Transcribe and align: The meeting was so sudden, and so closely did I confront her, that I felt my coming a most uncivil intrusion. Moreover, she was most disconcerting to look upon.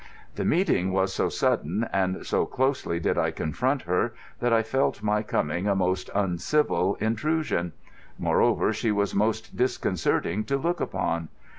The 0.33 0.43
meeting 0.45 0.91
was 0.91 1.13
so 1.13 1.29
sudden, 1.29 1.87
and 1.93 2.25
so 2.25 2.47
closely 2.47 2.99
did 2.99 3.19
I 3.19 3.29
confront 3.29 3.83
her, 3.83 4.15
that 4.39 4.51
I 4.51 4.63
felt 4.63 5.03
my 5.03 5.21
coming 5.21 5.67
a 5.67 5.75
most 5.75 6.09
uncivil 6.15 6.95
intrusion. 6.95 7.73
Moreover, 8.17 8.73
she 8.73 8.91
was 8.91 9.13
most 9.13 9.55
disconcerting 9.55 10.43
to 10.45 10.57
look 10.57 10.79
upon. 10.81 11.29